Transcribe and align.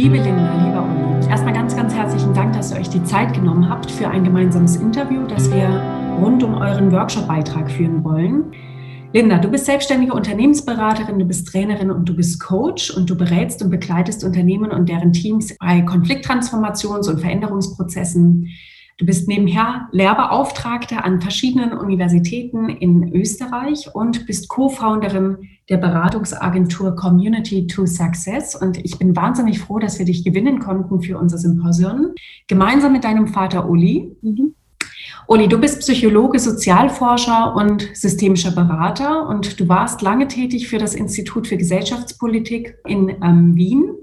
Liebe 0.00 0.16
Linda, 0.16 0.54
lieber 0.64 0.82
Uli, 0.82 1.28
erstmal 1.28 1.52
ganz, 1.52 1.76
ganz 1.76 1.94
herzlichen 1.94 2.32
Dank, 2.32 2.54
dass 2.54 2.72
ihr 2.72 2.80
euch 2.80 2.88
die 2.88 3.04
Zeit 3.04 3.34
genommen 3.34 3.68
habt 3.68 3.90
für 3.90 4.08
ein 4.08 4.24
gemeinsames 4.24 4.76
Interview, 4.76 5.26
das 5.26 5.52
wir 5.52 5.68
rund 6.22 6.42
um 6.42 6.54
euren 6.54 6.90
Workshop-Beitrag 6.90 7.70
führen 7.70 8.02
wollen. 8.02 8.50
Linda, 9.12 9.36
du 9.36 9.50
bist 9.50 9.66
selbstständige 9.66 10.14
Unternehmensberaterin, 10.14 11.18
du 11.18 11.26
bist 11.26 11.48
Trainerin 11.48 11.90
und 11.90 12.08
du 12.08 12.16
bist 12.16 12.40
Coach 12.40 12.90
und 12.96 13.10
du 13.10 13.14
berätst 13.14 13.62
und 13.62 13.68
begleitest 13.68 14.24
Unternehmen 14.24 14.70
und 14.70 14.88
deren 14.88 15.12
Teams 15.12 15.54
bei 15.58 15.80
Konflikttransformations- 15.80 17.10
und 17.10 17.20
Veränderungsprozessen. 17.20 18.48
Du 19.00 19.06
bist 19.06 19.28
nebenher 19.28 19.88
Lehrbeauftragte 19.92 21.02
an 21.02 21.22
verschiedenen 21.22 21.72
Universitäten 21.72 22.68
in 22.68 23.14
Österreich 23.14 23.88
und 23.94 24.26
bist 24.26 24.50
Co-Founderin 24.50 25.38
der 25.70 25.78
Beratungsagentur 25.78 26.94
Community 26.96 27.66
to 27.66 27.86
Success. 27.86 28.54
Und 28.54 28.76
ich 28.84 28.98
bin 28.98 29.16
wahnsinnig 29.16 29.58
froh, 29.58 29.78
dass 29.78 29.98
wir 29.98 30.04
dich 30.04 30.22
gewinnen 30.22 30.58
konnten 30.58 31.00
für 31.00 31.16
unser 31.16 31.38
Symposium. 31.38 32.12
Gemeinsam 32.46 32.92
mit 32.92 33.04
deinem 33.04 33.26
Vater 33.26 33.70
Uli. 33.70 34.14
Mhm. 34.20 34.54
Uli, 35.26 35.48
du 35.48 35.58
bist 35.58 35.80
Psychologe, 35.80 36.38
Sozialforscher 36.38 37.56
und 37.56 37.88
systemischer 37.94 38.50
Berater 38.50 39.26
und 39.28 39.58
du 39.58 39.66
warst 39.66 40.02
lange 40.02 40.28
tätig 40.28 40.68
für 40.68 40.76
das 40.76 40.94
Institut 40.94 41.46
für 41.46 41.56
Gesellschaftspolitik 41.56 42.76
in 42.86 43.08
ähm, 43.22 43.56
Wien. 43.56 43.94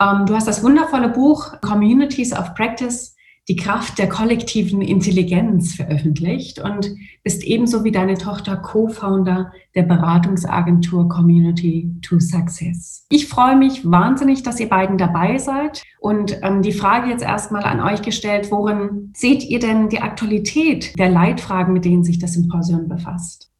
Ähm, 0.00 0.26
du 0.26 0.34
hast 0.36 0.46
das 0.46 0.62
wundervolle 0.62 1.08
Buch 1.08 1.60
Communities 1.60 2.32
of 2.32 2.54
Practice 2.54 3.16
die 3.48 3.56
Kraft 3.56 3.98
der 3.98 4.08
kollektiven 4.08 4.82
Intelligenz 4.82 5.74
veröffentlicht 5.74 6.58
und 6.58 6.94
bist 7.24 7.42
ebenso 7.42 7.82
wie 7.82 7.90
deine 7.90 8.18
Tochter 8.18 8.56
Co-Founder 8.56 9.52
der 9.74 9.82
Beratungsagentur 9.84 11.08
Community 11.08 11.90
to 12.02 12.20
Success. 12.20 13.06
Ich 13.08 13.26
freue 13.26 13.56
mich 13.56 13.90
wahnsinnig, 13.90 14.42
dass 14.42 14.60
ihr 14.60 14.68
beiden 14.68 14.98
dabei 14.98 15.38
seid 15.38 15.82
und 15.98 16.38
ähm, 16.42 16.60
die 16.60 16.72
Frage 16.72 17.10
jetzt 17.10 17.24
erstmal 17.24 17.64
an 17.64 17.80
euch 17.80 18.02
gestellt, 18.02 18.50
worin 18.50 19.12
seht 19.16 19.44
ihr 19.44 19.60
denn 19.60 19.88
die 19.88 20.00
Aktualität 20.00 20.98
der 20.98 21.08
Leitfragen, 21.08 21.72
mit 21.72 21.86
denen 21.86 22.04
sich 22.04 22.18
das 22.18 22.34
Symposium 22.34 22.86
befasst? 22.88 23.50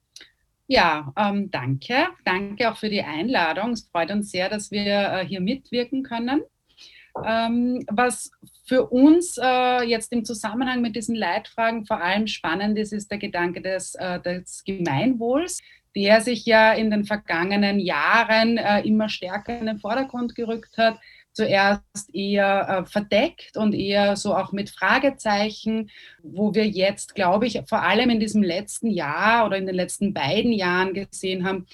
Ja, 0.67 1.14
ähm, 1.17 1.50
danke. 1.50 2.08
Danke 2.27 2.70
auch 2.70 2.77
für 2.77 2.91
die 2.91 3.02
Einladung. 3.02 3.70
Es 3.70 3.89
freut 3.91 4.11
uns 4.11 4.30
sehr, 4.30 4.50
dass 4.50 4.70
wir 4.70 4.84
äh, 4.84 5.27
hier 5.27 5.41
mitwirken 5.41 6.02
können. 6.02 6.42
Ähm, 7.27 7.84
was 7.91 8.31
für 8.67 8.87
uns 8.87 9.39
äh, 9.42 9.83
jetzt 9.84 10.12
im 10.12 10.25
Zusammenhang 10.25 10.81
mit 10.81 10.95
diesen 10.95 11.14
Leitfragen 11.14 11.87
vor 11.87 12.01
allem 12.03 12.27
spannend 12.27 12.78
ist, 12.78 12.92
ist 12.92 13.11
der 13.11 13.19
Gedanke 13.19 13.61
des, 13.61 13.95
äh, 13.95 14.20
des 14.20 14.62
Gemeinwohls, 14.64 15.61
der 15.97 16.20
sich 16.20 16.45
ja 16.47 16.73
in 16.73 16.91
den 16.91 17.05
vergangenen 17.05 17.81
Jahren 17.81 18.59
äh, 18.59 18.81
immer 18.83 19.09
stärker 19.09 19.59
in 19.59 19.67
den 19.67 19.79
Vordergrund 19.79 20.34
gerückt 20.34 20.77
hat. 20.77 20.98
Zuerst 21.33 21.83
eher 22.12 22.69
äh, 22.69 22.91
verdeckt 22.91 23.56
und 23.56 23.73
eher 23.73 24.17
so 24.17 24.34
auch 24.34 24.53
mit 24.53 24.70
Fragezeichen, 24.70 25.91
wo 26.23 26.55
wir 26.55 26.67
jetzt, 26.67 27.14
glaube 27.14 27.47
ich, 27.47 27.61
vor 27.69 27.83
allem 27.83 28.11
in 28.11 28.20
diesem 28.20 28.42
letzten 28.42 28.91
Jahr 28.91 29.47
oder 29.47 29.56
in 29.56 29.67
den 29.67 29.75
letzten 29.75 30.12
beiden 30.12 30.53
Jahren 30.53 30.95
gesehen 30.95 31.47
haben, 31.47 31.67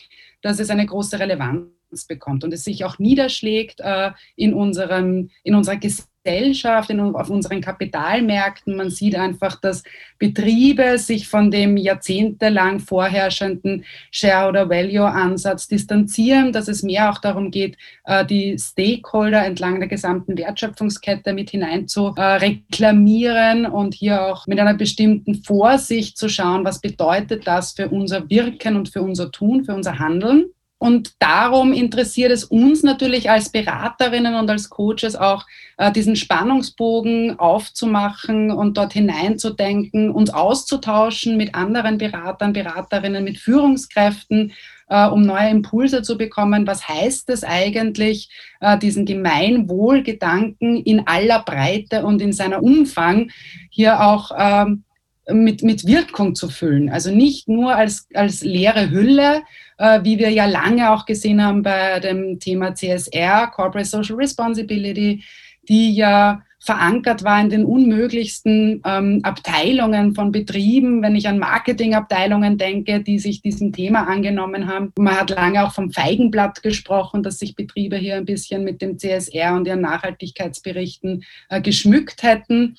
dass 0.43 0.59
es 0.59 0.71
eine 0.71 0.85
große 0.87 1.19
Relevanz 1.19 1.74
bekommt 2.03 2.43
und 2.43 2.53
es 2.53 2.65
sich 2.65 2.85
auch 2.85 2.99
niederschlägt 2.99 3.81
äh, 3.81 4.11
in, 4.35 4.55
unserem, 4.55 5.31
in 5.45 5.55
unserer 5.55 5.77
Gesellschaft, 5.77 6.91
in, 6.91 7.01
auf 7.01 7.29
unseren 7.29 7.61
Kapitalmärkten. 7.61 8.77
Man 8.77 8.91
sieht 8.91 9.15
einfach, 9.15 9.61
dass 9.61 9.83
Betriebe 10.19 10.99
sich 10.99 11.29
von 11.29 11.51
dem 11.51 11.77
jahrzehntelang 11.77 12.81
vorherrschenden 12.81 13.85
Shareholder-Value-Ansatz 14.11 15.69
distanzieren, 15.69 16.53
dass 16.53 16.69
es 16.69 16.83
mehr 16.83 17.11
auch 17.11 17.19
darum 17.19 17.51
geht, 17.51 17.77
äh, 18.05 18.25
die 18.25 18.57
Stakeholder 18.59 19.45
entlang 19.45 19.81
der 19.81 19.89
gesamten 19.89 20.39
Wertschöpfungskette 20.39 21.35
mit 21.35 21.51
hinein 21.51 21.89
zu 21.89 22.15
äh, 22.17 22.23
reklamieren 22.23 23.67
und 23.67 23.95
hier 23.95 24.23
auch 24.23 24.47
mit 24.47 24.59
einer 24.59 24.75
bestimmten 24.75 25.43
Vorsicht 25.43 26.17
zu 26.17 26.29
schauen, 26.29 26.65
was 26.65 26.81
bedeutet 26.81 27.47
das 27.47 27.73
für 27.73 27.89
unser 27.91 28.31
Wirken 28.31 28.77
und 28.77 28.89
für 28.89 29.03
unser 29.03 29.31
Tun, 29.31 29.65
für 29.65 29.75
unser 29.75 29.99
Handeln. 29.99 30.54
Und 30.85 31.15
darum 31.19 31.73
interessiert 31.73 32.31
es 32.31 32.45
uns 32.45 32.83
natürlich 32.83 33.31
als 33.31 33.49
Beraterinnen 33.49 34.35
und 34.35 34.51
als 34.51 34.69
Coaches 34.69 35.17
auch, 35.17 35.47
äh, 35.79 35.91
diesen 35.91 36.15
Spannungsbogen 36.15 37.39
aufzumachen 37.39 38.51
und 38.51 38.77
dort 38.77 38.93
hineinzudenken, 38.93 40.11
uns 40.11 40.29
auszutauschen 40.29 41.39
mit 41.39 41.55
anderen 41.55 41.97
Beratern, 41.97 42.53
Beraterinnen, 42.53 43.25
mit 43.25 43.39
Führungskräften, 43.39 44.53
äh, 44.91 45.07
um 45.07 45.23
neue 45.23 45.49
Impulse 45.49 46.03
zu 46.03 46.19
bekommen. 46.19 46.67
Was 46.67 46.87
heißt 46.87 47.31
es 47.31 47.45
eigentlich, 47.45 48.29
äh, 48.61 48.77
diesen 48.77 49.07
Gemeinwohlgedanken 49.07 50.83
in 50.83 51.07
aller 51.07 51.43
Breite 51.45 52.05
und 52.05 52.21
in 52.21 52.35
seiner 52.35 52.63
Umfang 52.63 53.31
hier 53.71 54.03
auch 54.03 54.33
ähm, 54.37 54.85
mit, 55.31 55.63
mit 55.63 55.87
Wirkung 55.87 56.35
zu 56.35 56.49
füllen. 56.49 56.91
Also 56.91 57.11
nicht 57.11 57.49
nur 57.49 57.75
als, 57.75 58.07
als 58.15 58.43
leere 58.43 58.91
Hülle, 58.91 59.43
äh, 59.79 60.01
wie 60.03 60.19
wir 60.19 60.31
ja 60.31 60.47
lange 60.47 60.91
auch 60.91 61.07
gesehen 61.07 61.43
haben 61.43 61.63
bei 61.63 62.01
dem 62.01 62.39
Thema 62.39 62.75
CSR, 62.75 63.49
Corporate 63.49 63.89
Social 63.89 64.17
Responsibility, 64.17 65.25
die 65.69 65.95
ja 65.95 66.43
verankert 66.65 67.25
war 67.25 67.41
in 67.43 67.51
den 67.51 67.67
unmöglichsten 67.67 68.81
ähm, 68.87 69.21
Abteilungen 69.23 70.15
von 70.15 70.33
Betrieben, 70.33 71.03
wenn 71.03 71.15
ich 71.15 71.29
an 71.29 71.39
Marketingabteilungen 71.39 72.57
denke, 72.57 73.01
die 73.01 73.19
sich 73.19 73.43
diesem 73.43 73.73
Thema 73.75 74.09
angenommen 74.09 74.67
haben. 74.67 74.91
Man 74.99 75.15
hat 75.15 75.29
lange 75.29 75.63
auch 75.63 75.75
vom 75.75 75.91
Feigenblatt 75.91 76.63
gesprochen, 76.63 77.23
dass 77.23 77.39
sich 77.39 77.55
Betriebe 77.55 77.97
hier 77.97 78.17
ein 78.17 78.25
bisschen 78.25 78.65
mit 78.65 78.81
dem 78.81 78.99
CSR 78.99 79.55
und 79.55 79.67
ihren 79.67 79.83
Nachhaltigkeitsberichten 79.83 81.25
äh, 81.51 81.61
geschmückt 81.61 82.23
hätten. 82.23 82.79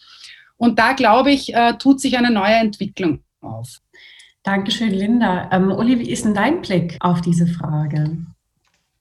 Und 0.65 0.79
da, 0.79 0.93
glaube 0.93 1.31
ich, 1.31 1.53
äh, 1.53 1.77
tut 1.77 2.01
sich 2.01 2.17
eine 2.17 2.31
neue 2.31 2.55
Entwicklung 2.55 3.19
auf. 3.39 3.81
Dankeschön, 4.41 4.89
Linda. 4.89 5.47
Ähm, 5.51 5.71
Uli, 5.71 5.99
wie 5.99 6.09
ist 6.09 6.25
denn 6.25 6.33
dein 6.33 6.63
Blick 6.63 6.97
auf 7.01 7.21
diese 7.21 7.45
Frage? 7.45 8.17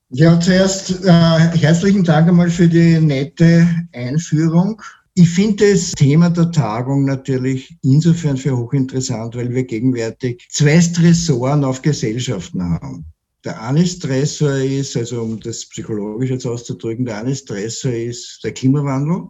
Ja, 0.09 0.39
zuerst 0.39 1.03
äh, 1.03 1.09
herzlichen 1.09 2.03
Dank 2.03 2.27
einmal 2.27 2.51
für 2.51 2.67
die 2.67 2.99
nette 2.99 3.67
Einführung. 3.93 4.79
Ich 5.15 5.27
finde 5.31 5.71
das 5.71 5.93
Thema 5.93 6.29
der 6.29 6.51
Tagung 6.51 7.03
natürlich 7.05 7.75
insofern 7.81 8.37
für 8.37 8.55
hochinteressant, 8.55 9.35
weil 9.35 9.49
wir 9.49 9.63
gegenwärtig 9.63 10.47
zwei 10.51 10.79
Stressoren 10.79 11.63
auf 11.63 11.81
Gesellschaften 11.81 12.61
haben. 12.61 13.05
Der 13.43 13.59
eine 13.59 13.87
Stressor 13.87 14.57
ist, 14.57 14.95
also 14.95 15.23
um 15.23 15.39
das 15.39 15.67
psychologisch 15.69 16.29
jetzt 16.29 16.45
auszudrücken, 16.45 17.05
der 17.05 17.21
eine 17.21 17.35
Stressor 17.35 17.91
ist 17.91 18.41
der 18.43 18.51
Klimawandel 18.51 19.29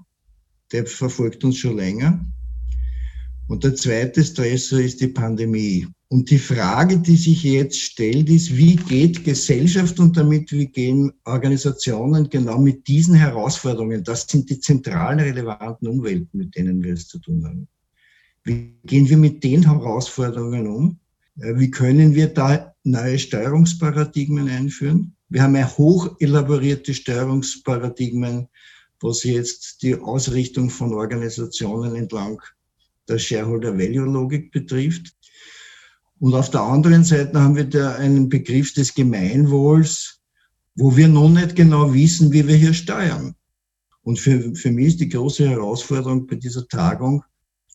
der 0.72 0.86
verfolgt 0.86 1.44
uns 1.44 1.58
schon 1.58 1.78
länger. 1.78 2.26
Und 3.48 3.64
der 3.64 3.76
zweite 3.76 4.24
Stressor 4.24 4.80
ist 4.80 5.02
die 5.02 5.08
Pandemie. 5.08 5.88
Und 6.08 6.30
die 6.30 6.40
Frage, 6.40 6.98
die 6.98 7.16
sich 7.16 7.44
jetzt 7.44 7.80
stellt, 7.80 8.30
ist, 8.30 8.56
wie 8.56 8.76
geht 8.76 9.24
Gesellschaft 9.24 10.00
und 10.00 10.16
damit 10.16 10.52
wie 10.52 10.68
gehen 10.68 11.12
Organisationen 11.26 12.30
genau 12.30 12.60
mit 12.60 12.88
diesen 12.88 13.16
Herausforderungen? 13.16 14.04
Das 14.04 14.28
sind 14.28 14.50
die 14.50 14.60
zentralen 14.60 15.20
relevanten 15.20 15.88
Umwelten, 15.88 16.38
mit 16.38 16.56
denen 16.56 16.84
wir 16.84 16.94
es 16.94 17.08
zu 17.08 17.20
tun 17.20 17.44
haben. 17.46 17.68
Wie 18.44 18.76
gehen 18.86 19.10
wir 19.10 19.18
mit 19.18 19.44
den 19.44 19.64
Herausforderungen 19.64 20.68
um? 20.68 21.00
Äh, 21.40 21.58
wie 21.58 21.72
können 21.72 22.14
wir 22.14 22.28
da 22.28 22.74
neue 22.84 23.18
Steuerungsparadigmen 23.18 24.48
einführen? 24.48 25.16
Wir 25.30 25.42
haben 25.42 25.56
ja 25.56 25.70
hoch 25.78 26.16
elaborierte 26.20 26.94
Steuerungsparadigmen 26.94 28.48
was 29.06 29.24
jetzt 29.24 29.82
die 29.84 29.96
Ausrichtung 29.96 30.70
von 30.70 30.94
Organisationen 30.94 31.96
entlang 31.96 32.42
der 33.08 33.20
Shareholder-Value-Logik 33.20 34.52
betrifft. 34.52 35.16
Und 36.20 36.34
auf 36.34 36.50
der 36.50 36.62
anderen 36.62 37.04
Seite 37.04 37.40
haben 37.40 37.56
wir 37.56 37.66
da 37.66 37.96
einen 37.96 38.30
Begriff 38.30 38.74
des 38.74 38.94
Gemeinwohls, 38.94 40.22
wo 40.76 40.96
wir 40.96 41.08
noch 41.08 41.30
nicht 41.30 41.56
genau 41.56 41.94
wissen, 41.94 42.32
wie 42.32 42.48
wir 42.48 42.56
hier 42.56 42.74
steuern. 42.74 43.36
Und 44.02 44.20
für, 44.20 44.54
für 44.56 44.72
mich 44.72 44.88
ist 44.88 45.00
die 45.02 45.10
große 45.10 45.48
Herausforderung 45.48 46.28
bei 46.28 46.36
dieser 46.36 46.68
Tagung, 46.68 47.24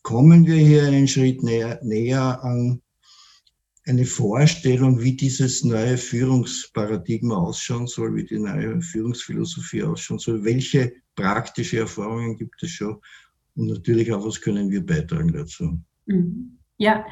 kommen 0.03 0.45
wir 0.45 0.55
hier 0.55 0.83
einen 0.83 1.07
Schritt 1.07 1.43
näher, 1.43 1.79
näher 1.83 2.43
an 2.43 2.81
eine 3.85 4.05
Vorstellung, 4.05 5.01
wie 5.01 5.13
dieses 5.13 5.63
neue 5.63 5.97
Führungsparadigma 5.97 7.35
ausschauen 7.35 7.87
soll, 7.87 8.15
wie 8.15 8.25
die 8.25 8.39
neue 8.39 8.81
Führungsphilosophie 8.81 9.83
ausschauen 9.83 10.19
soll, 10.19 10.43
welche 10.43 10.93
praktische 11.15 11.79
Erfahrungen 11.79 12.37
gibt 12.37 12.61
es 12.63 12.71
schon 12.71 12.99
und 13.55 13.67
natürlich 13.67 14.11
auch, 14.13 14.25
was 14.25 14.41
können 14.41 14.69
wir 14.69 14.85
beitragen 14.85 15.33
dazu. 15.33 15.79
Mhm. 16.05 16.57
Ja, 16.77 17.05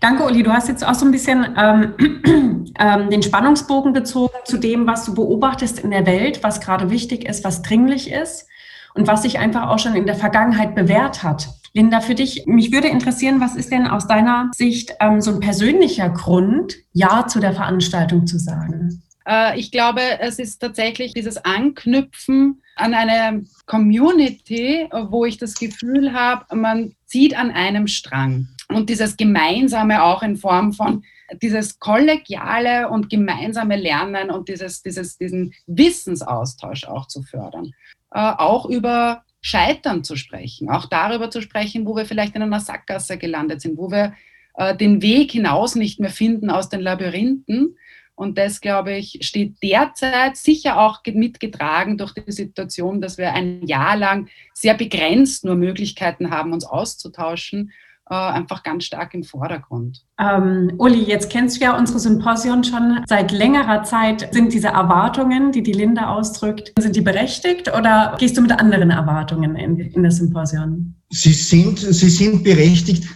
danke 0.00 0.24
Uli. 0.24 0.42
Du 0.42 0.52
hast 0.52 0.68
jetzt 0.68 0.86
auch 0.86 0.94
so 0.94 1.06
ein 1.06 1.10
bisschen 1.10 1.54
ähm, 1.56 1.94
ähm, 2.78 3.08
den 3.08 3.22
Spannungsbogen 3.22 3.94
gezogen 3.94 4.34
zu 4.44 4.58
dem, 4.58 4.86
was 4.86 5.06
du 5.06 5.14
beobachtest 5.14 5.78
in 5.78 5.92
der 5.92 6.04
Welt, 6.04 6.42
was 6.42 6.60
gerade 6.60 6.90
wichtig 6.90 7.26
ist, 7.26 7.42
was 7.42 7.62
dringlich 7.62 8.10
ist 8.10 8.46
und 8.92 9.06
was 9.06 9.22
sich 9.22 9.38
einfach 9.38 9.70
auch 9.70 9.78
schon 9.78 9.94
in 9.94 10.04
der 10.04 10.14
Vergangenheit 10.14 10.74
bewährt 10.74 11.22
hat. 11.22 11.48
Linda, 11.72 12.00
für 12.00 12.14
dich, 12.14 12.44
mich 12.46 12.70
würde 12.70 12.88
interessieren, 12.88 13.40
was 13.40 13.56
ist 13.56 13.72
denn 13.72 13.86
aus 13.86 14.06
deiner 14.06 14.50
Sicht 14.54 14.92
ähm, 15.00 15.22
so 15.22 15.32
ein 15.32 15.40
persönlicher 15.40 16.10
Grund, 16.10 16.76
Ja 16.92 17.26
zu 17.26 17.40
der 17.40 17.54
Veranstaltung 17.54 18.26
zu 18.26 18.38
sagen? 18.38 19.02
Äh, 19.26 19.58
ich 19.58 19.70
glaube, 19.70 20.02
es 20.20 20.38
ist 20.38 20.58
tatsächlich 20.58 21.14
dieses 21.14 21.38
Anknüpfen 21.44 22.62
an 22.76 22.94
eine 22.94 23.44
Community, 23.66 24.88
wo 24.90 25.24
ich 25.24 25.38
das 25.38 25.54
Gefühl 25.54 26.12
habe, 26.12 26.56
man 26.56 26.94
zieht 27.06 27.36
an 27.38 27.50
einem 27.50 27.86
Strang. 27.86 28.48
Und 28.68 28.88
dieses 28.90 29.16
Gemeinsame 29.16 30.02
auch 30.02 30.22
in 30.22 30.36
Form 30.36 30.72
von 30.72 31.04
dieses 31.42 31.78
kollegiale 31.78 32.88
und 32.88 33.08
gemeinsame 33.08 33.76
Lernen 33.76 34.30
und 34.30 34.48
dieses, 34.48 34.82
dieses, 34.82 35.16
diesen 35.16 35.54
Wissensaustausch 35.66 36.84
auch 36.84 37.06
zu 37.06 37.22
fördern. 37.22 37.72
Äh, 38.12 38.20
auch 38.20 38.66
über 38.66 39.24
Scheitern 39.40 40.04
zu 40.04 40.16
sprechen, 40.16 40.70
auch 40.70 40.86
darüber 40.86 41.30
zu 41.30 41.42
sprechen, 41.42 41.86
wo 41.86 41.96
wir 41.96 42.06
vielleicht 42.06 42.34
in 42.34 42.42
einer 42.42 42.60
Sackgasse 42.60 43.18
gelandet 43.18 43.60
sind, 43.60 43.76
wo 43.76 43.90
wir 43.90 44.14
äh, 44.54 44.76
den 44.76 45.02
Weg 45.02 45.32
hinaus 45.32 45.74
nicht 45.74 46.00
mehr 46.00 46.10
finden 46.10 46.50
aus 46.50 46.68
den 46.68 46.80
Labyrinthen. 46.80 47.76
Und 48.16 48.38
das, 48.38 48.60
glaube 48.60 48.94
ich, 48.94 49.18
steht 49.22 49.56
derzeit 49.62 50.36
sicher 50.36 50.78
auch 50.78 51.00
mitgetragen 51.04 51.98
durch 51.98 52.12
die 52.14 52.30
Situation, 52.30 53.00
dass 53.00 53.18
wir 53.18 53.32
ein 53.32 53.66
Jahr 53.66 53.96
lang 53.96 54.28
sehr 54.52 54.74
begrenzt 54.74 55.44
nur 55.44 55.56
Möglichkeiten 55.56 56.30
haben, 56.30 56.52
uns 56.52 56.64
auszutauschen 56.64 57.72
äh, 58.10 58.14
einfach 58.14 58.62
ganz 58.62 58.84
stark 58.84 59.14
im 59.14 59.24
Vordergrund. 59.24 60.04
Ähm, 60.20 60.72
Uli, 60.78 61.04
jetzt 61.04 61.30
kennst 61.30 61.56
du 61.56 61.64
ja 61.64 61.76
unsere 61.76 61.98
Symposion 61.98 62.62
schon 62.62 63.02
seit 63.06 63.32
längerer 63.32 63.82
Zeit. 63.82 64.28
Sind 64.32 64.52
diese 64.52 64.68
Erwartungen, 64.68 65.52
die 65.52 65.62
die 65.62 65.72
Linda 65.72 66.14
ausdrückt, 66.14 66.72
sind 66.78 66.96
die 66.96 67.00
berechtigt 67.00 67.72
oder 67.74 68.14
gehst 68.18 68.36
du 68.36 68.42
mit 68.42 68.52
anderen 68.52 68.90
Erwartungen 68.90 69.56
in, 69.56 69.78
in 69.78 70.02
das 70.02 70.16
Symposion? 70.16 70.94
Sie 71.10 71.32
sind, 71.32 71.78
sie 71.78 72.10
sind 72.10 72.44
berechtigt 72.44 73.08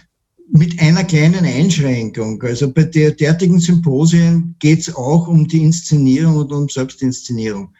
mit 0.51 0.79
einer 0.79 1.03
kleinen 1.03 1.45
Einschränkung. 1.45 2.41
Also 2.41 2.71
bei 2.71 2.83
der 2.83 3.11
derartigen 3.11 3.59
Symposien 3.59 4.55
geht 4.59 4.79
es 4.79 4.95
auch 4.95 5.27
um 5.27 5.47
die 5.47 5.63
Inszenierung 5.63 6.37
und 6.37 6.51
um 6.51 6.69
Selbstinszenierung. 6.69 7.73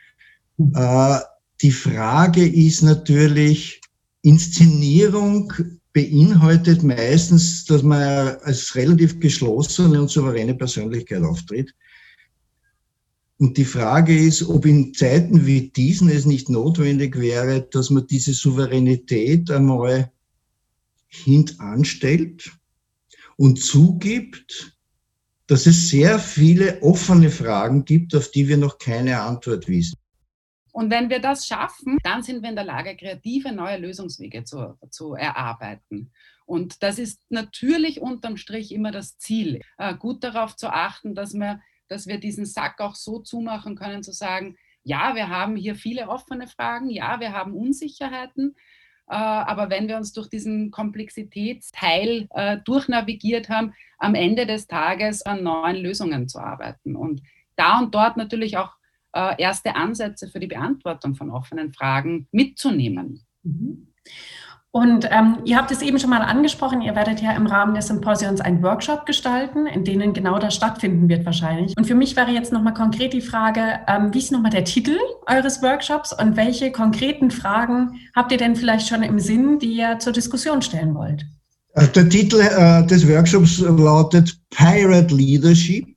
Mhm. 0.58 0.74
Äh, 0.76 1.20
die 1.62 1.72
Frage 1.72 2.48
ist 2.48 2.84
natürlich, 2.84 3.82
Inszenierung 4.22 5.52
beinhaltet 5.94 6.84
meistens, 6.84 7.66
dass 7.66 7.84
man 7.84 8.38
als 8.44 8.76
relativ 8.76 9.20
geschlossene 9.20 10.00
und 10.02 10.10
souveräne 10.10 10.54
Persönlichkeit 10.54 11.24
auftritt. 11.24 11.74
Und 13.40 13.58
die 13.58 13.66
Frage 13.66 14.18
ist, 14.18 14.48
ob 14.48 14.66
in 14.66 14.94
Zeiten 14.94 15.46
wie 15.46 15.70
diesen 15.70 16.10
es 16.10 16.26
nicht 16.26 16.50
notwendig 16.50 17.18
wäre, 17.20 17.62
dass 17.72 17.90
man 17.90 18.06
diese 18.06 18.34
Souveränität 18.34 19.50
einmal 19.50 20.12
hintanstellt 21.10 22.52
und 23.38 23.62
zugibt, 23.62 24.78
dass 25.48 25.66
es 25.66 25.90
sehr 25.90 26.20
viele 26.20 26.82
offene 26.82 27.32
Fragen 27.32 27.84
gibt, 27.84 28.16
auf 28.16 28.30
die 28.32 28.48
wir 28.48 28.58
noch 28.58 28.78
keine 28.78 29.22
Antwort 29.22 29.68
wissen. 29.68 29.98
Und 30.72 30.92
wenn 30.92 31.10
wir 31.10 31.20
das 31.20 31.48
schaffen, 31.48 31.98
dann 32.04 32.22
sind 32.22 32.44
wir 32.44 32.50
in 32.50 32.56
der 32.56 32.64
Lage, 32.64 32.96
kreative 32.96 33.52
neue 33.52 33.78
Lösungswege 33.78 34.44
zu, 34.44 34.78
zu 34.92 35.16
erarbeiten. 35.16 36.12
Und 36.46 36.84
das 36.84 37.00
ist 37.00 37.22
natürlich 37.30 38.02
unterm 38.02 38.38
Strich 38.38 38.72
immer 38.72 38.92
das 38.92 39.18
Ziel, 39.18 39.62
äh, 39.78 39.96
gut 39.96 40.24
darauf 40.24 40.56
zu 40.56 40.72
achten, 40.72 41.16
dass 41.16 41.34
wir, 41.34 41.62
dass 41.88 42.08
wir 42.08 42.20
diesen 42.20 42.46
Sack 42.46 42.80
auch 42.82 42.96
so 42.96 43.20
zumachen 43.20 43.76
können, 43.76 44.04
zu 44.04 44.12
sagen, 44.12 44.56
ja, 44.84 45.16
wir 45.16 45.30
haben 45.30 45.56
hier 45.56 45.76
viele 45.76 46.08
offene 46.08 46.48
Fragen, 46.48 46.90
ja, 46.90 47.20
wir 47.20 47.34
haben 47.34 47.54
Unsicherheiten, 47.54 48.56
aber 49.16 49.70
wenn 49.70 49.88
wir 49.88 49.98
uns 49.98 50.14
durch 50.14 50.30
diesen 50.30 50.72
Komplexitätsteil 50.72 52.28
äh, 52.32 52.58
durchnavigiert 52.64 53.50
haben, 53.50 53.74
am 53.98 54.16
Ende 54.16 54.46
des 54.46 54.68
Tages 54.68 55.24
an 55.24 55.44
neuen 55.44 55.78
Lösungen 55.78 56.28
zu 56.28 56.40
arbeiten 56.40 56.96
und 56.96 57.22
da 57.56 57.80
und 57.80 57.94
dort 57.94 58.18
natürlich 58.18 58.58
auch 58.58 58.74
äh, 59.14 59.42
erste 59.42 59.76
Ansätze 59.76 60.28
für 60.28 60.40
die 60.40 60.48
Beantwortung 60.48 61.16
von 61.16 61.32
offenen 61.32 61.74
Fragen 61.74 62.28
mitzunehmen. 62.32 63.26
Mhm. 63.44 63.88
Und 64.72 65.08
ähm, 65.10 65.40
ihr 65.46 65.58
habt 65.58 65.72
es 65.72 65.82
eben 65.82 65.98
schon 65.98 66.12
mal 66.12 66.22
angesprochen, 66.22 66.82
ihr 66.82 66.96
werdet 66.96 67.22
ja 67.22 67.32
im 67.32 67.48
Rahmen 67.48 67.74
des 67.74 67.88
Symposions 67.88 68.40
einen 68.40 68.62
Workshop 68.62 69.08
gestalten, 69.08 69.66
in 69.66 69.84
denen 69.84 70.14
genau 70.14 70.38
das 70.38 70.54
stattfinden 70.54 71.10
wird 71.10 71.26
wahrscheinlich. 71.26 71.76
Und 71.76 71.86
für 71.86 71.96
mich 71.96 72.16
wäre 72.16 72.30
jetzt 72.30 72.52
nochmal 72.52 72.76
konkret 72.76 73.14
die 73.14 73.22
Frage, 73.22 73.80
ähm, 73.88 74.14
wie 74.14 74.20
ist 74.20 74.32
nochmal 74.32 74.52
der 74.52 74.66
Titel 74.66 74.96
eures 75.26 75.64
Workshops 75.64 76.14
und 76.14 76.38
welche 76.38 76.72
konkreten 76.72 77.32
Fragen 77.32 78.00
habt 78.16 78.32
ihr 78.32 78.38
denn 78.38 78.56
vielleicht 78.56 78.88
schon 78.88 79.02
im 79.02 79.20
Sinn, 79.20 79.58
die 79.58 79.74
ihr 79.74 79.98
zur 79.98 80.14
Diskussion 80.14 80.62
stellen 80.62 80.94
wollt? 80.94 81.26
Äh, 81.74 81.88
der 81.88 82.08
Titel 82.08 82.40
äh, 82.40 82.86
des 82.86 83.08
Workshops 83.08 83.58
lautet 83.60 84.38
Pirate 84.52 85.16
Leadership 85.16 85.88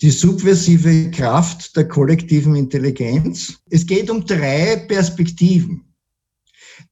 die 0.00 0.10
subversive 0.10 1.10
Kraft 1.10 1.76
der 1.76 1.88
kollektiven 1.88 2.54
Intelligenz. 2.54 3.58
Es 3.68 3.84
geht 3.84 4.10
um 4.10 4.24
drei 4.24 4.76
Perspektiven. 4.86 5.87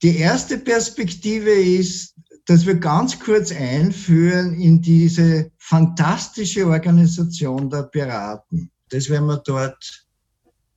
Die 0.03 0.17
erste 0.17 0.59
Perspektive 0.59 1.51
ist, 1.51 2.15
dass 2.47 2.65
wir 2.65 2.77
ganz 2.77 3.19
kurz 3.19 3.53
einführen 3.53 4.55
in 4.55 4.81
diese 4.81 5.51
fantastische 5.59 6.67
Organisation 6.67 7.69
der 7.69 7.85
Piraten. 7.85 8.71
Das 8.91 9.11
werden 9.11 9.27
wir 9.27 9.43
dort 9.45 10.07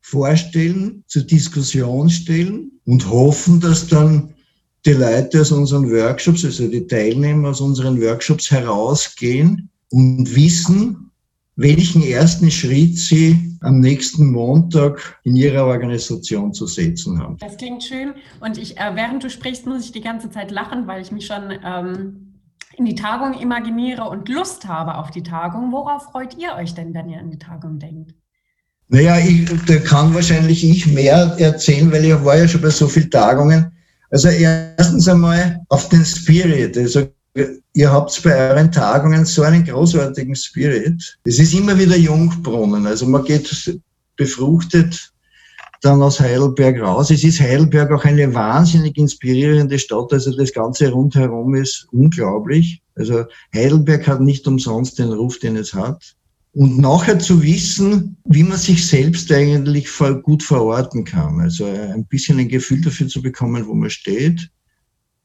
vorstellen, 0.01 1.03
zur 1.07 1.23
Diskussion 1.23 2.09
stellen 2.09 2.71
und 2.85 3.07
hoffen, 3.07 3.59
dass 3.59 3.87
dann 3.87 4.33
die 4.85 4.93
Leute 4.93 5.41
aus 5.41 5.51
unseren 5.51 5.91
Workshops, 5.91 6.45
also 6.45 6.67
die 6.67 6.87
Teilnehmer 6.87 7.49
aus 7.49 7.61
unseren 7.61 8.01
Workshops 8.01 8.49
herausgehen 8.49 9.69
und 9.89 10.35
wissen, 10.35 11.08
welchen 11.59 12.03
ersten 12.03 12.49
Schritt 12.49 12.97
Sie 12.97 13.57
am 13.59 13.81
nächsten 13.81 14.31
Montag 14.31 15.19
in 15.23 15.35
Ihrer 15.35 15.65
Organisation 15.65 16.53
zu 16.53 16.65
setzen 16.65 17.19
haben. 17.19 17.35
Das 17.37 17.57
klingt 17.57 17.83
schön. 17.83 18.13
Und 18.39 18.57
ich, 18.57 18.77
äh, 18.77 18.91
während 18.95 19.23
du 19.23 19.29
sprichst, 19.29 19.65
muss 19.65 19.83
ich 19.83 19.91
die 19.91 20.01
ganze 20.01 20.29
Zeit 20.31 20.51
lachen, 20.51 20.87
weil 20.87 21.01
ich 21.01 21.11
mich 21.11 21.25
schon 21.25 21.51
ähm, 21.63 22.39
in 22.77 22.85
die 22.85 22.95
Tagung 22.95 23.33
imaginiere 23.33 24.05
und 24.05 24.29
Lust 24.29 24.67
habe 24.69 24.95
auf 24.95 25.11
die 25.11 25.21
Tagung. 25.21 25.73
Worauf 25.73 26.03
freut 26.03 26.37
ihr 26.37 26.55
euch 26.55 26.73
denn, 26.75 26.93
wenn 26.93 27.09
ihr 27.09 27.19
an 27.19 27.29
die 27.29 27.39
Tagung 27.39 27.77
denkt? 27.77 28.13
Naja, 28.87 29.19
ich, 29.19 29.49
da 29.65 29.77
kann 29.79 30.13
wahrscheinlich 30.13 30.63
ich 30.63 30.87
mehr 30.87 31.35
erzählen, 31.37 31.91
weil 31.91 32.05
ich 32.05 32.23
war 32.23 32.37
ja 32.37 32.47
schon 32.47 32.61
bei 32.61 32.69
so 32.69 32.87
vielen 32.87 33.11
Tagungen. 33.11 33.71
Also 34.09 34.29
erstens 34.29 35.09
einmal 35.09 35.59
auf 35.67 35.89
den 35.89 36.05
Spirit. 36.05 36.77
Also 36.77 37.09
ihr 37.73 37.91
habt 37.91 38.21
bei 38.23 38.49
euren 38.49 38.71
Tagungen 38.71 39.25
so 39.25 39.43
einen 39.43 39.65
großartigen 39.65 40.35
Spirit. 40.35 41.17
Es 41.23 41.39
ist 41.39 41.53
immer 41.53 41.77
wieder 41.77 41.97
Jungbrunnen. 41.97 42.85
Also 42.85 43.05
man 43.05 43.23
geht 43.23 43.79
befruchtet 44.15 45.11
dann 45.81 46.01
aus 46.01 46.19
Heidelberg 46.19 46.81
raus. 46.81 47.09
Es 47.09 47.23
ist 47.23 47.39
Heidelberg 47.39 47.91
auch 47.91 48.03
eine 48.03 48.33
wahnsinnig 48.33 48.97
inspirierende 48.97 49.79
Stadt. 49.79 50.11
Also 50.11 50.35
das 50.35 50.51
Ganze 50.51 50.89
rundherum 50.89 51.55
ist 51.55 51.87
unglaublich. 51.91 52.81
Also 52.95 53.23
Heidelberg 53.55 54.05
hat 54.07 54.21
nicht 54.21 54.45
umsonst 54.47 54.99
den 54.99 55.13
Ruf, 55.13 55.39
den 55.39 55.55
es 55.55 55.73
hat. 55.73 56.15
Und 56.53 56.79
nachher 56.79 57.19
zu 57.19 57.41
wissen, 57.41 58.17
wie 58.25 58.43
man 58.43 58.57
sich 58.57 58.85
selbst 58.85 59.31
eigentlich 59.31 59.87
gut 60.23 60.43
verorten 60.43 61.05
kann. 61.05 61.39
Also 61.39 61.65
ein 61.65 62.05
bisschen 62.05 62.39
ein 62.39 62.49
Gefühl 62.49 62.81
dafür 62.81 63.07
zu 63.07 63.21
bekommen, 63.21 63.65
wo 63.67 63.73
man 63.73 63.89
steht 63.89 64.49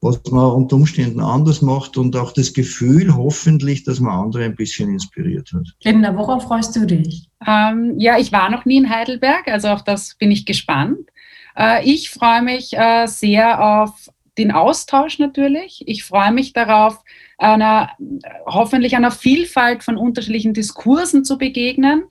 was 0.05 0.21
man 0.31 0.53
unter 0.53 0.77
Umständen 0.77 1.21
anders 1.21 1.63
macht 1.63 1.97
und 1.97 2.15
auch 2.15 2.33
das 2.33 2.53
Gefühl 2.53 3.17
hoffentlich, 3.17 3.85
dass 3.85 4.01
man 4.01 4.27
andere 4.27 4.45
ein 4.45 4.55
bisschen 4.55 4.91
inspiriert 4.91 5.51
hat. 5.55 5.67
Linda, 5.83 6.15
worauf 6.15 6.45
freust 6.45 6.77
du 6.77 6.87
dich? 6.87 7.29
Ähm, 7.47 7.95
ja, 7.99 8.19
ich 8.19 8.31
war 8.31 8.51
noch 8.51 8.67
nie 8.67 8.77
in 8.77 8.91
Heidelberg, 8.91 9.49
also 9.49 9.69
auf 9.69 9.83
das 9.83 10.15
bin 10.17 10.31
ich 10.31 10.45
gespannt. 10.45 11.09
Äh, 11.57 11.85
ich 11.85 12.11
freue 12.11 12.43
mich 12.43 12.77
äh, 12.77 13.07
sehr 13.07 13.65
auf 13.65 14.11
den 14.37 14.53
Austausch 14.53 15.19
natürlich. 15.19 15.83
Ich 15.87 16.05
freue 16.05 16.33
mich 16.33 16.53
darauf, 16.53 17.03
einer, 17.39 17.91
hoffentlich 18.47 18.97
einer 18.97 19.11
Vielfalt 19.11 19.83
von 19.83 19.97
unterschiedlichen 19.97 20.55
Diskursen 20.55 21.25
zu 21.25 21.39
begegnen 21.39 22.05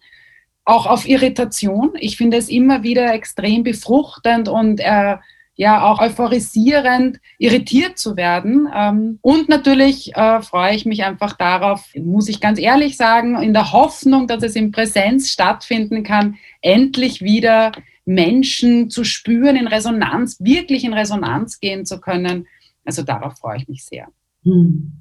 auch 0.66 0.86
auf 0.86 1.08
Irritation. 1.08 1.92
Ich 2.00 2.18
finde 2.18 2.38
es 2.38 2.48
immer 2.48 2.84
wieder 2.84 3.14
extrem 3.14 3.64
befruchtend 3.64 4.48
und 4.48 4.80
äh, 4.80 5.18
ja 5.56 5.84
auch 5.84 6.00
euphorisierend, 6.00 7.20
irritiert 7.38 7.98
zu 7.98 8.18
werden. 8.18 8.68
Ähm, 8.74 9.20
und 9.22 9.50
natürlich 9.50 10.16
äh, 10.16 10.42
freue 10.42 10.76
ich 10.76 10.86
mich 10.86 11.04
einfach 11.04 11.34
darauf, 11.34 11.86
muss 11.96 12.28
ich 12.28 12.42
ganz 12.42 12.60
ehrlich 12.60 12.98
sagen, 12.98 13.42
in 13.42 13.54
der 13.54 13.72
Hoffnung, 13.72 14.28
dass 14.28 14.44
es 14.44 14.56
in 14.56 14.72
Präsenz 14.72 15.30
stattfinden 15.30 16.04
kann, 16.04 16.38
endlich 16.62 17.22
wieder 17.22 17.72
Menschen 18.06 18.90
zu 18.90 19.04
spüren, 19.04 19.56
in 19.56 19.68
Resonanz, 19.68 20.40
wirklich 20.40 20.84
in 20.84 20.94
Resonanz 20.94 21.60
gehen 21.60 21.86
zu 21.86 22.02
können. 22.02 22.48
Also 22.86 23.04
darauf 23.04 23.38
freue 23.38 23.58
ich 23.58 23.68
mich 23.68 23.86
sehr. 23.86 24.08
Hm. 24.44 25.00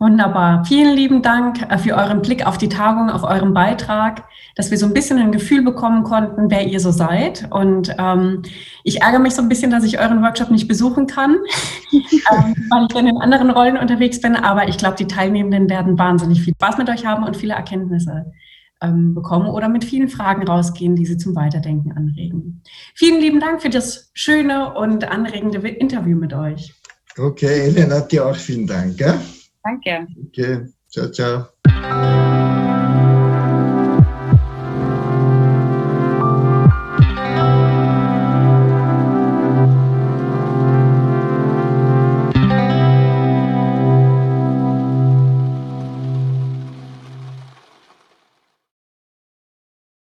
Wunderbar. 0.00 0.64
Vielen 0.64 0.96
lieben 0.96 1.20
Dank 1.20 1.60
äh, 1.70 1.76
für 1.76 1.94
euren 1.94 2.22
Blick 2.22 2.46
auf 2.46 2.56
die 2.56 2.70
Tagung, 2.70 3.10
auf 3.10 3.22
euren 3.22 3.52
Beitrag, 3.52 4.24
dass 4.56 4.70
wir 4.70 4.78
so 4.78 4.86
ein 4.86 4.94
bisschen 4.94 5.18
ein 5.18 5.30
Gefühl 5.30 5.62
bekommen 5.62 6.04
konnten, 6.04 6.50
wer 6.50 6.66
ihr 6.66 6.80
so 6.80 6.90
seid. 6.90 7.46
Und 7.50 7.94
ähm, 7.98 8.40
ich 8.82 9.02
ärgere 9.02 9.18
mich 9.18 9.34
so 9.34 9.42
ein 9.42 9.50
bisschen, 9.50 9.70
dass 9.70 9.84
ich 9.84 10.00
euren 10.00 10.22
Workshop 10.22 10.50
nicht 10.50 10.68
besuchen 10.68 11.06
kann, 11.06 11.36
ähm, 11.92 12.54
weil 12.70 12.84
ich 12.84 12.94
dann 12.94 13.08
in 13.08 13.18
anderen 13.18 13.50
Rollen 13.50 13.76
unterwegs 13.76 14.22
bin. 14.22 14.36
Aber 14.36 14.68
ich 14.68 14.78
glaube, 14.78 14.96
die 14.96 15.06
Teilnehmenden 15.06 15.68
werden 15.68 15.98
wahnsinnig 15.98 16.40
viel 16.40 16.54
Spaß 16.54 16.78
mit 16.78 16.88
euch 16.88 17.04
haben 17.04 17.22
und 17.24 17.36
viele 17.36 17.52
Erkenntnisse 17.52 18.32
ähm, 18.80 19.12
bekommen 19.12 19.48
oder 19.48 19.68
mit 19.68 19.84
vielen 19.84 20.08
Fragen 20.08 20.48
rausgehen, 20.48 20.96
die 20.96 21.04
Sie 21.04 21.18
zum 21.18 21.36
Weiterdenken 21.36 21.92
anregen. 21.92 22.62
Vielen 22.94 23.20
lieben 23.20 23.38
Dank 23.38 23.60
für 23.60 23.68
das 23.68 24.10
schöne 24.14 24.72
und 24.72 25.04
anregende 25.04 25.58
Interview 25.68 26.16
mit 26.16 26.32
euch. 26.32 26.72
Okay, 27.18 27.66
Elena, 27.66 28.00
dir 28.00 28.24
auch 28.24 28.36
vielen 28.36 28.66
Dank. 28.66 28.96
Gell? 28.96 29.20
Danke. 29.62 30.06
Okay, 30.28 30.66
ciao, 30.88 31.10
ciao. 31.10 32.39